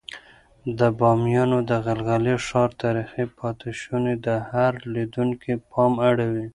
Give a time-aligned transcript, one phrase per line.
[0.79, 6.47] د بامیانو د غلغلي ښار تاریخي پاتې شونې د هر لیدونکي پام اړوي.